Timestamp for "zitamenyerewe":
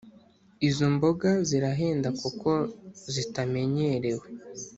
3.13-4.25